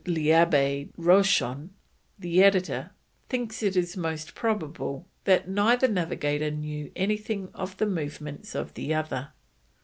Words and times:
l'Abbe 0.07 0.89
Rochon, 0.97 1.69
the 2.17 2.41
editor, 2.41 2.89
thinks 3.29 3.61
it 3.61 3.95
most 3.95 4.33
probable 4.33 5.05
that 5.25 5.47
neither 5.47 5.87
navigator 5.87 6.49
knew 6.49 6.91
anything 6.95 7.51
of 7.53 7.77
the 7.77 7.85
movements 7.85 8.55
of 8.55 8.73
the 8.73 8.95
other. 8.95 9.29